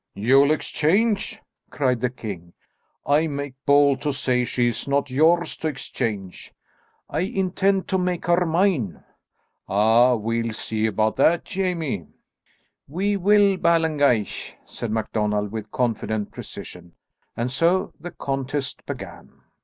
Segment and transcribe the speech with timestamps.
[0.15, 1.39] "You'll exchange!"
[1.69, 2.53] cried the king.
[3.05, 6.51] "I make bold to say she is not yours to exchange."
[7.07, 9.03] "I intend to make her mine."
[9.69, 12.07] "Ah, we'll see about that, Jamie."
[12.87, 16.93] "We will, Ballengeich," said MacDonald with confident precision.
[17.37, 19.31] And so the contest began.